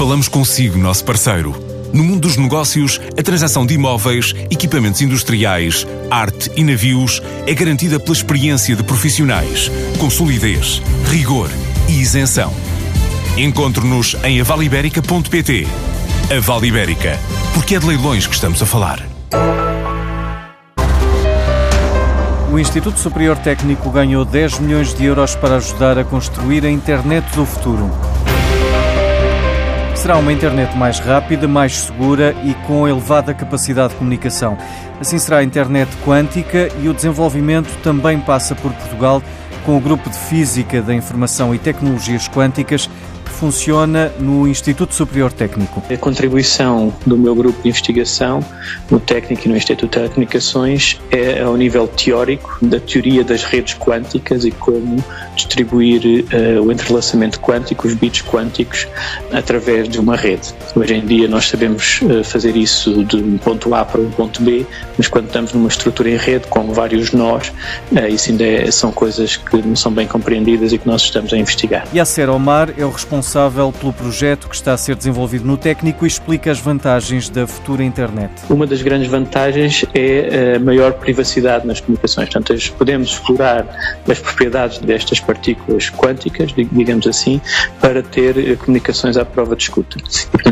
[0.00, 1.54] Falamos consigo, nosso parceiro.
[1.92, 8.00] No mundo dos negócios, a transação de imóveis, equipamentos industriais, arte e navios é garantida
[8.00, 11.50] pela experiência de profissionais, com solidez, rigor
[11.86, 12.50] e isenção.
[13.36, 15.66] Encontre-nos em avaliberica.pt.
[16.34, 17.18] A Vale Ibérica,
[17.52, 19.06] porque é de leilões que estamos a falar.
[22.50, 27.26] O Instituto Superior Técnico ganhou 10 milhões de euros para ajudar a construir a internet
[27.36, 27.90] do futuro.
[30.10, 34.58] Será uma internet mais rápida, mais segura e com elevada capacidade de comunicação.
[35.00, 39.22] Assim será a internet quântica e o desenvolvimento também passa por Portugal
[39.64, 42.90] com o Grupo de Física da Informação e Tecnologias Quânticas
[43.40, 45.82] funciona no Instituto Superior Técnico?
[45.90, 48.44] A contribuição do meu grupo de investigação
[48.90, 53.74] no técnico e no Instituto de Telecomunicações é ao nível teórico da teoria das redes
[53.78, 55.02] quânticas e como
[55.34, 58.86] distribuir uh, o entrelaçamento quântico, os bits quânticos,
[59.32, 60.52] através de uma rede.
[60.76, 64.42] Hoje em dia nós sabemos uh, fazer isso de um ponto A para um ponto
[64.42, 64.66] B,
[64.98, 67.48] mas quando estamos numa estrutura em rede com vários nós,
[67.92, 71.32] uh, isso ainda é, são coisas que não são bem compreendidas e que nós estamos
[71.32, 71.86] a investigar.
[71.94, 73.29] Yasser Omar é o responsável
[73.78, 77.84] pelo projeto que está a ser desenvolvido no técnico e explica as vantagens da futura
[77.84, 78.32] internet.
[78.48, 82.28] Uma das grandes vantagens é a maior privacidade nas comunicações.
[82.28, 83.66] Portanto, podemos explorar
[84.08, 87.40] as propriedades destas partículas quânticas, digamos assim,
[87.80, 89.96] para ter eh, comunicações à prova de escuta.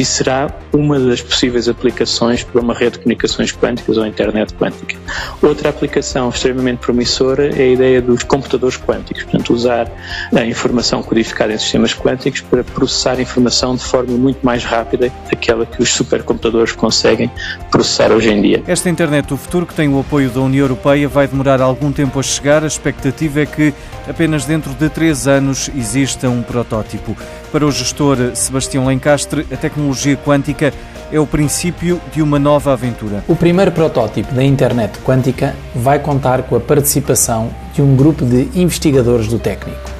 [0.00, 4.96] Isso será uma das possíveis aplicações para uma rede de comunicações quânticas ou internet quântica.
[5.42, 9.90] Outra aplicação extremamente promissora é a ideia dos computadores quânticos, portanto, usar
[10.34, 15.66] a informação codificada em sistemas quânticos para processar informação de forma muito mais rápida daquela
[15.66, 17.30] que os supercomputadores conseguem
[17.70, 18.62] processar hoje em dia.
[18.66, 22.18] Esta internet do futuro, que tem o apoio da União Europeia, vai demorar algum tempo
[22.18, 22.64] a chegar.
[22.64, 23.74] A expectativa é que
[24.08, 27.16] apenas dentro de três anos exista um protótipo.
[27.52, 29.89] Para o gestor Sebastião Lencastre, a tecnologia
[30.24, 30.72] quântica
[31.12, 33.24] é o princípio de uma nova aventura.
[33.26, 38.48] O primeiro protótipo da internet quântica vai contar com a participação de um grupo de
[38.54, 39.90] investigadores do técnico.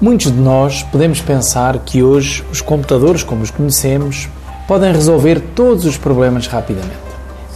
[0.00, 4.28] Muitos de nós podemos pensar que hoje os computadores como os conhecemos
[4.66, 6.96] podem resolver todos os problemas rapidamente.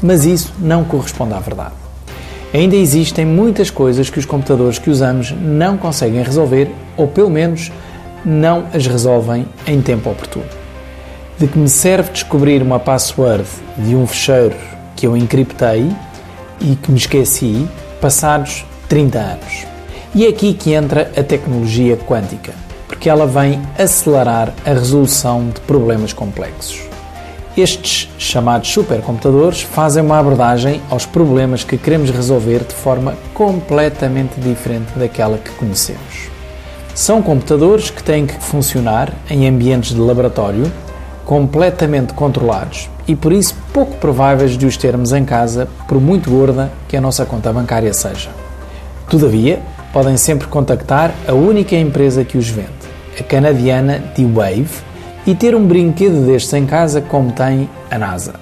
[0.02, 1.74] Mas isso não corresponde à verdade.
[2.52, 7.70] Ainda existem muitas coisas que os computadores que usamos não conseguem resolver ou, pelo menos,
[8.24, 10.59] não as resolvem em tempo oportuno.
[11.40, 13.46] De que me serve descobrir uma password
[13.78, 14.54] de um fecheiro
[14.94, 15.90] que eu encriptei
[16.60, 17.66] e que me esqueci
[17.98, 19.66] passados 30 anos.
[20.14, 22.52] E é aqui que entra a tecnologia quântica,
[22.86, 26.82] porque ela vem acelerar a resolução de problemas complexos.
[27.56, 34.92] Estes chamados supercomputadores fazem uma abordagem aos problemas que queremos resolver de forma completamente diferente
[34.94, 36.28] daquela que conhecemos.
[36.94, 40.70] São computadores que têm que funcionar em ambientes de laboratório,
[41.30, 46.72] completamente controlados e por isso pouco prováveis de os termos em casa, por muito gorda
[46.88, 48.30] que a nossa conta bancária seja.
[49.08, 49.60] Todavia,
[49.92, 52.68] podem sempre contactar a única empresa que os vende,
[53.16, 54.82] a canadiana D-Wave
[55.24, 58.34] e ter um brinquedo destes em casa como tem a NASA.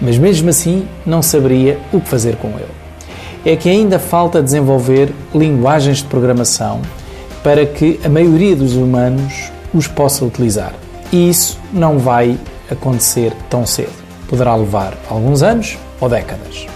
[0.00, 2.74] Mas mesmo assim não saberia o que fazer com ele.
[3.44, 6.80] É que ainda falta desenvolver linguagens de programação
[7.44, 10.72] para que a maioria dos humanos os possa utilizar.
[11.12, 12.38] E isso não vai
[12.70, 13.92] acontecer tão cedo.
[14.28, 16.66] Poderá levar alguns anos ou décadas.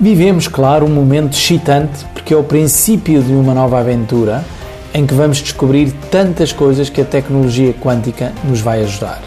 [0.00, 4.44] Vivemos, claro, um momento excitante porque é o princípio de uma nova aventura
[4.92, 9.22] em que vamos descobrir tantas coisas que a tecnologia quântica nos vai ajudar.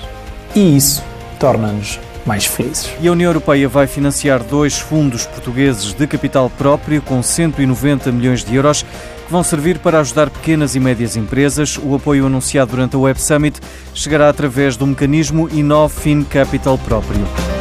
[0.56, 1.04] E isso
[1.40, 2.90] torna-nos mais felizes.
[3.02, 8.44] E a União Europeia vai financiar dois fundos portugueses de capital próprio com 190 milhões
[8.44, 8.86] de euros
[9.30, 11.78] que vão servir para ajudar pequenas e médias empresas.
[11.78, 13.62] O apoio anunciado durante a Web Summit
[13.94, 17.59] chegará através do mecanismo Innovfin Capital próprio.